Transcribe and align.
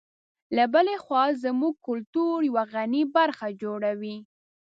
له 0.55 0.63
بلې 0.73 0.95
خوا 1.03 1.23
زموږ 1.43 1.73
کلتور 1.87 2.37
یوه 2.49 2.63
غني 2.73 3.03
برخه 3.15 3.47
جوړوي. 3.61 4.17